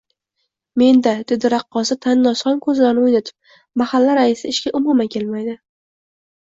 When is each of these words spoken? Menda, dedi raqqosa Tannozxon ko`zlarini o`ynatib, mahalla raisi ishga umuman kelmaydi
Menda, 0.81 1.13
dedi 1.31 1.51
raqqosa 1.55 1.99
Tannozxon 2.07 2.59
ko`zlarini 2.65 3.05
o`ynatib, 3.11 3.39
mahalla 3.85 4.19
raisi 4.23 4.53
ishga 4.57 4.77
umuman 4.83 5.17
kelmaydi 5.19 5.59